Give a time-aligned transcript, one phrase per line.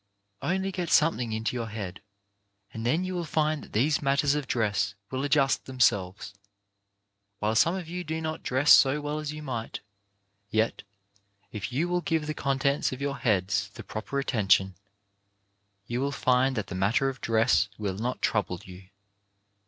[0.41, 2.01] Only get something into your head,
[2.73, 6.33] and then you will find that these matters of dress will adjust themselves.
[7.37, 9.79] While some of you do not dress so well as you might,
[10.49, 10.81] yet,
[11.51, 14.75] if you will give the contents of your heads the proper atten tion,
[15.85, 18.89] you will find that the matter of dress will not trouble you.